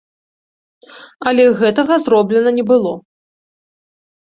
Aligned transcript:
Але 1.33 1.45
гэтага 1.61 2.01
зроблена 2.09 2.49
не 2.59 2.63
было. 2.75 2.91